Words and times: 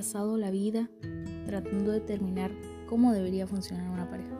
pasado 0.00 0.38
la 0.38 0.50
vida 0.50 0.88
tratando 1.44 1.92
de 1.92 2.00
determinar 2.00 2.50
cómo 2.88 3.12
debería 3.12 3.46
funcionar 3.46 3.90
una 3.90 4.08
pareja, 4.08 4.34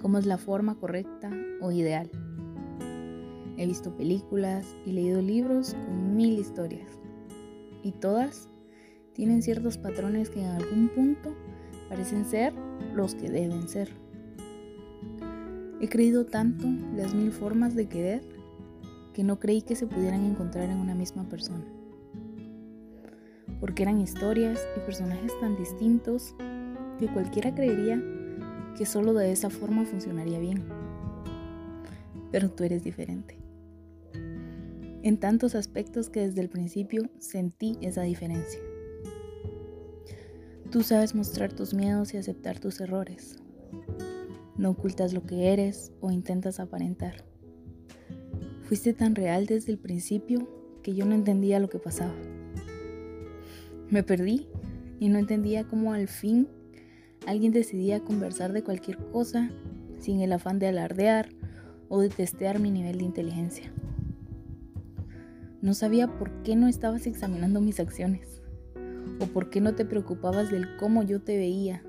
cómo 0.00 0.16
es 0.16 0.24
la 0.24 0.38
forma 0.38 0.74
correcta 0.76 1.30
o 1.60 1.70
ideal. 1.70 2.10
He 3.58 3.66
visto 3.66 3.94
películas 3.94 4.64
y 4.86 4.92
leído 4.92 5.20
libros 5.20 5.74
con 5.84 6.16
mil 6.16 6.38
historias 6.38 6.88
y 7.82 7.92
todas 7.92 8.48
tienen 9.12 9.42
ciertos 9.42 9.76
patrones 9.76 10.30
que 10.30 10.40
en 10.40 10.46
algún 10.46 10.88
punto 10.88 11.36
parecen 11.90 12.24
ser 12.24 12.54
los 12.94 13.14
que 13.14 13.28
deben 13.28 13.68
ser. 13.68 13.90
He 15.78 15.90
creído 15.90 16.24
tanto 16.24 16.66
las 16.96 17.12
mil 17.12 17.32
formas 17.32 17.74
de 17.74 17.86
querer 17.86 18.22
que 19.12 19.24
no 19.24 19.38
creí 19.38 19.60
que 19.60 19.76
se 19.76 19.86
pudieran 19.86 20.24
encontrar 20.24 20.70
en 20.70 20.78
una 20.78 20.94
misma 20.94 21.28
persona. 21.28 21.66
Porque 23.60 23.82
eran 23.82 24.00
historias 24.00 24.58
y 24.76 24.80
personajes 24.80 25.32
tan 25.40 25.56
distintos 25.56 26.34
que 26.98 27.06
cualquiera 27.12 27.54
creería 27.54 28.02
que 28.76 28.86
solo 28.86 29.12
de 29.12 29.32
esa 29.32 29.50
forma 29.50 29.84
funcionaría 29.84 30.38
bien. 30.38 30.64
Pero 32.32 32.50
tú 32.50 32.64
eres 32.64 32.82
diferente. 32.82 33.38
En 35.02 35.18
tantos 35.18 35.54
aspectos 35.54 36.10
que 36.10 36.20
desde 36.20 36.40
el 36.40 36.48
principio 36.48 37.10
sentí 37.18 37.78
esa 37.80 38.02
diferencia. 38.02 38.60
Tú 40.70 40.82
sabes 40.82 41.14
mostrar 41.14 41.52
tus 41.52 41.74
miedos 41.74 42.14
y 42.14 42.16
aceptar 42.16 42.60
tus 42.60 42.80
errores. 42.80 43.36
No 44.56 44.70
ocultas 44.70 45.12
lo 45.12 45.24
que 45.24 45.52
eres 45.52 45.92
o 46.00 46.10
intentas 46.10 46.60
aparentar. 46.60 47.24
Fuiste 48.64 48.92
tan 48.92 49.14
real 49.14 49.46
desde 49.46 49.72
el 49.72 49.78
principio 49.78 50.48
que 50.82 50.94
yo 50.94 51.06
no 51.06 51.14
entendía 51.14 51.58
lo 51.58 51.68
que 51.68 51.78
pasaba. 51.78 52.14
Me 53.90 54.02
perdí 54.02 54.46
y 54.98 55.08
no 55.08 55.18
entendía 55.18 55.64
cómo 55.64 55.92
al 55.92 56.08
fin 56.08 56.48
alguien 57.26 57.52
decidía 57.52 58.00
conversar 58.00 58.52
de 58.52 58.62
cualquier 58.62 58.98
cosa 59.10 59.50
sin 59.98 60.20
el 60.20 60.32
afán 60.32 60.58
de 60.58 60.68
alardear 60.68 61.28
o 61.88 62.00
de 62.00 62.08
testear 62.08 62.60
mi 62.60 62.70
nivel 62.70 62.98
de 62.98 63.04
inteligencia. 63.04 63.72
No 65.60 65.74
sabía 65.74 66.06
por 66.06 66.30
qué 66.42 66.56
no 66.56 66.68
estabas 66.68 67.06
examinando 67.06 67.60
mis 67.60 67.80
acciones 67.80 68.40
o 69.20 69.26
por 69.26 69.50
qué 69.50 69.60
no 69.60 69.74
te 69.74 69.84
preocupabas 69.84 70.50
del 70.50 70.76
cómo 70.78 71.02
yo 71.02 71.20
te 71.20 71.36
veía. 71.36 71.82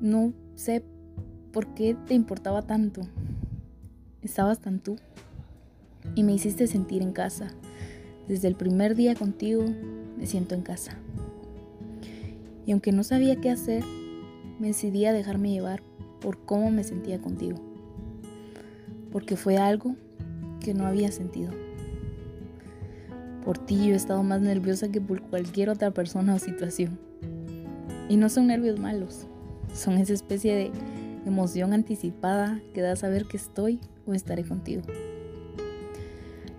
No 0.00 0.32
sé 0.54 0.82
por 1.52 1.74
qué 1.74 1.96
te 2.06 2.14
importaba 2.14 2.62
tanto 2.62 3.02
estabas 4.22 4.60
tan 4.60 4.80
tú 4.80 4.96
y 6.14 6.22
me 6.22 6.32
hiciste 6.32 6.66
sentir 6.66 7.02
en 7.02 7.12
casa. 7.12 7.52
Desde 8.28 8.46
el 8.46 8.56
primer 8.56 8.94
día 8.94 9.14
contigo 9.14 9.64
me 10.18 10.26
siento 10.26 10.54
en 10.54 10.60
casa. 10.60 10.98
Y 12.66 12.72
aunque 12.72 12.92
no 12.92 13.02
sabía 13.02 13.40
qué 13.40 13.48
hacer, 13.48 13.82
me 14.58 14.66
decidí 14.66 15.06
a 15.06 15.14
dejarme 15.14 15.50
llevar 15.50 15.82
por 16.20 16.36
cómo 16.44 16.70
me 16.70 16.84
sentía 16.84 17.18
contigo. 17.18 17.56
Porque 19.10 19.36
fue 19.36 19.56
algo 19.56 19.96
que 20.60 20.74
no 20.74 20.84
había 20.84 21.10
sentido. 21.10 21.52
Por 23.46 23.56
ti 23.56 23.86
yo 23.86 23.94
he 23.94 23.96
estado 23.96 24.22
más 24.22 24.42
nerviosa 24.42 24.88
que 24.88 25.00
por 25.00 25.22
cualquier 25.22 25.70
otra 25.70 25.90
persona 25.92 26.34
o 26.34 26.38
situación. 26.38 26.98
Y 28.10 28.18
no 28.18 28.28
son 28.28 28.48
nervios 28.48 28.78
malos, 28.78 29.26
son 29.72 29.94
esa 29.94 30.12
especie 30.12 30.54
de 30.54 30.70
emoción 31.24 31.72
anticipada 31.72 32.60
que 32.74 32.82
da 32.82 32.94
saber 32.94 33.24
que 33.24 33.38
estoy 33.38 33.80
o 34.06 34.12
estaré 34.12 34.44
contigo. 34.44 34.82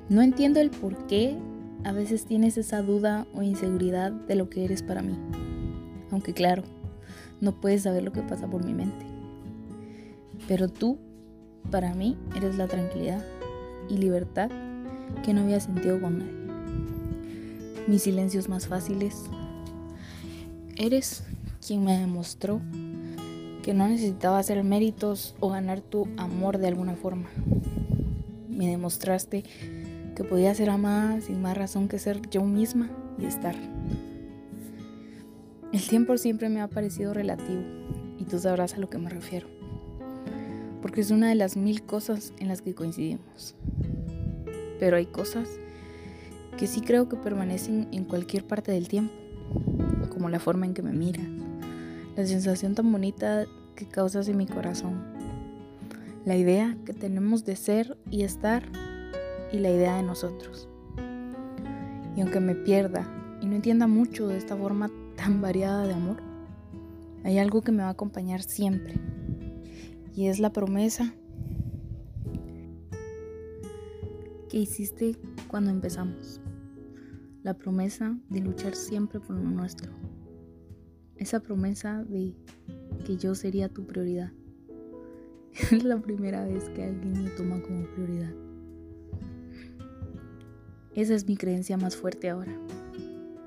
No 0.09 0.23
entiendo 0.23 0.59
el 0.59 0.71
por 0.71 1.05
qué 1.05 1.37
a 1.83 1.91
veces 1.91 2.25
tienes 2.25 2.58
esa 2.58 2.81
duda 2.81 3.25
o 3.33 3.41
inseguridad 3.41 4.11
de 4.11 4.35
lo 4.35 4.49
que 4.49 4.66
eres 4.66 4.83
para 4.83 5.02
mí. 5.02 5.17
Aunque 6.11 6.33
claro, 6.33 6.64
no 7.42 7.59
puedes 7.59 7.83
saber 7.83 8.03
lo 8.03 8.11
que 8.11 8.21
pasa 8.21 8.48
por 8.48 8.65
mi 8.65 8.73
mente. 8.73 9.05
Pero 10.48 10.67
tú, 10.67 10.98
para 11.71 11.93
mí, 11.93 12.17
eres 12.36 12.58
la 12.58 12.67
tranquilidad 12.67 13.23
y 13.89 13.98
libertad 13.98 14.49
que 15.23 15.33
no 15.33 15.42
había 15.42 15.59
sentido 15.59 15.99
con 16.02 16.20
nadie. 16.20 16.33
Mis 17.87 18.03
silencios 18.03 18.49
más 18.49 18.67
fáciles. 18.67 19.23
Eres 20.76 21.23
quien 21.65 21.83
me 21.83 21.98
demostró 21.98 22.61
que 23.64 23.73
no 23.73 23.87
necesitaba 23.87 24.39
hacer 24.39 24.64
méritos 24.64 25.36
o 25.39 25.49
ganar 25.49 25.82
tu 25.82 26.08
amor 26.17 26.58
de 26.58 26.67
alguna 26.67 26.95
forma. 26.95 27.30
Me 28.48 28.67
demostraste 28.67 29.43
que 30.19 30.25
podía 30.25 30.53
ser 30.53 30.69
amada 30.69 31.21
sin 31.21 31.41
más 31.41 31.57
razón 31.57 31.87
que 31.87 31.97
ser 31.97 32.30
yo 32.30 32.43
misma 32.43 32.89
y 33.17 33.23
estar. 33.23 33.55
El 35.71 35.81
tiempo 35.87 36.17
siempre 36.17 36.49
me 36.49 36.59
ha 36.59 36.67
parecido 36.67 37.13
relativo 37.13 37.61
y 38.17 38.25
tú 38.25 38.37
sabrás 38.37 38.73
a 38.73 38.79
lo 38.79 38.89
que 38.89 38.97
me 38.97 39.09
refiero, 39.09 39.47
porque 40.81 40.99
es 40.99 41.11
una 41.11 41.29
de 41.29 41.35
las 41.35 41.55
mil 41.55 41.83
cosas 41.83 42.33
en 42.37 42.49
las 42.49 42.61
que 42.61 42.75
coincidimos. 42.75 43.55
Pero 44.77 44.97
hay 44.97 45.05
cosas 45.05 45.47
que 46.58 46.67
sí 46.67 46.81
creo 46.81 47.08
que 47.08 47.15
permanecen 47.15 47.87
en 47.93 48.03
cualquier 48.03 48.45
parte 48.45 48.73
del 48.73 48.89
tiempo, 48.89 49.13
como 50.09 50.27
la 50.27 50.41
forma 50.41 50.65
en 50.65 50.73
que 50.73 50.81
me 50.81 50.91
miras, 50.91 51.29
la 52.17 52.25
sensación 52.25 52.75
tan 52.75 52.91
bonita 52.91 53.45
que 53.73 53.87
causas 53.87 54.27
en 54.27 54.35
mi 54.35 54.47
corazón, 54.47 55.02
la 56.25 56.35
idea 56.35 56.75
que 56.85 56.91
tenemos 56.91 57.45
de 57.45 57.55
ser 57.55 57.97
y 58.11 58.23
estar 58.23 58.63
y 59.52 59.60
la 59.60 59.70
idea 59.70 59.95
de 59.98 60.04
nosotros. 60.04 60.67
Y 62.15 62.21
aunque 62.21 62.39
me 62.39 62.55
pierda 62.55 63.08
y 63.42 63.45
no 63.45 63.55
entienda 63.55 63.87
mucho 63.87 64.27
de 64.27 64.37
esta 64.37 64.55
forma 64.55 64.92
tan 65.15 65.42
variada 65.42 65.86
de 65.86 65.93
amor, 65.93 66.17
hay 67.23 67.37
algo 67.37 67.61
que 67.61 67.71
me 67.71 67.83
va 67.83 67.89
a 67.89 67.92
acompañar 67.92 68.42
siempre 68.42 68.95
y 70.15 70.27
es 70.27 70.39
la 70.39 70.52
promesa 70.52 71.14
que 74.49 74.58
hiciste 74.58 75.15
cuando 75.48 75.70
empezamos. 75.71 76.42
La 77.43 77.54
promesa 77.54 78.17
de 78.30 78.42
luchar 78.42 78.76
siempre 78.76 79.20
por 79.20 79.38
lo 79.38 79.49
nuestro. 79.49 79.92
Esa 81.15 81.39
promesa 81.39 82.04
de 82.04 82.36
que 83.05 83.15
yo 83.15 83.36
sería 83.36 83.70
tu 83.70 83.86
prioridad. 83.86 84.32
Es 85.71 85.83
la 85.83 86.02
primera 86.02 86.45
vez 86.45 86.70
que 86.70 86.83
alguien 86.83 87.23
me 87.23 87.30
toma 87.32 87.61
como 87.61 87.86
prioridad. 87.88 88.33
Esa 90.99 91.15
es 91.15 91.26
mi 91.26 91.37
creencia 91.37 91.77
más 91.77 91.95
fuerte 91.95 92.30
ahora. 92.30 92.52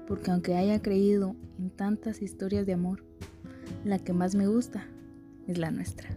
Porque 0.08 0.30
aunque 0.30 0.54
haya 0.54 0.80
creído 0.80 1.36
en 1.58 1.68
tantas 1.68 2.22
historias 2.22 2.64
de 2.64 2.72
amor, 2.72 3.04
la 3.84 3.98
que 3.98 4.14
más 4.14 4.34
me 4.34 4.46
gusta 4.46 4.86
es 5.46 5.58
la 5.58 5.70
nuestra. 5.70 6.08